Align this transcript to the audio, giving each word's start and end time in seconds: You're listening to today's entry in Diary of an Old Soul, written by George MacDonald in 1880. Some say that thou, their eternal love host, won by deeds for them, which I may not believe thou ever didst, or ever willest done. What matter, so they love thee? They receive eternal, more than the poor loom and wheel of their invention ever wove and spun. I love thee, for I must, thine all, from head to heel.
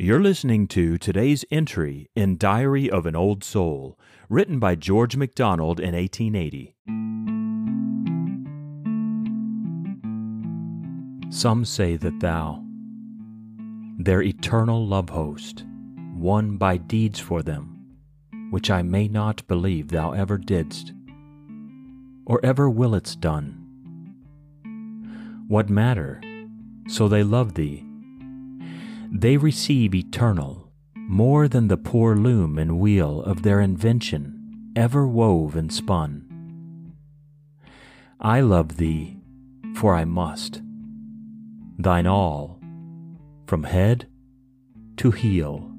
You're 0.00 0.22
listening 0.22 0.68
to 0.68 0.96
today's 0.96 1.44
entry 1.50 2.08
in 2.14 2.36
Diary 2.36 2.88
of 2.88 3.04
an 3.04 3.16
Old 3.16 3.42
Soul, 3.42 3.98
written 4.28 4.60
by 4.60 4.76
George 4.76 5.16
MacDonald 5.16 5.80
in 5.80 5.92
1880. 5.96 6.76
Some 11.30 11.64
say 11.64 11.96
that 11.96 12.20
thou, 12.20 12.64
their 13.98 14.22
eternal 14.22 14.86
love 14.86 15.08
host, 15.08 15.64
won 16.14 16.58
by 16.58 16.76
deeds 16.76 17.18
for 17.18 17.42
them, 17.42 17.84
which 18.50 18.70
I 18.70 18.82
may 18.82 19.08
not 19.08 19.44
believe 19.48 19.88
thou 19.88 20.12
ever 20.12 20.38
didst, 20.38 20.92
or 22.24 22.38
ever 22.44 22.70
willest 22.70 23.20
done. 23.20 23.64
What 25.48 25.68
matter, 25.68 26.20
so 26.86 27.08
they 27.08 27.24
love 27.24 27.54
thee? 27.54 27.87
They 29.10 29.36
receive 29.36 29.94
eternal, 29.94 30.70
more 30.94 31.48
than 31.48 31.68
the 31.68 31.76
poor 31.78 32.14
loom 32.14 32.58
and 32.58 32.78
wheel 32.78 33.22
of 33.22 33.42
their 33.42 33.60
invention 33.60 34.72
ever 34.76 35.08
wove 35.08 35.56
and 35.56 35.72
spun. 35.72 36.94
I 38.20 38.40
love 38.40 38.76
thee, 38.76 39.16
for 39.74 39.94
I 39.94 40.04
must, 40.04 40.60
thine 41.78 42.06
all, 42.06 42.60
from 43.46 43.62
head 43.64 44.08
to 44.98 45.10
heel. 45.10 45.77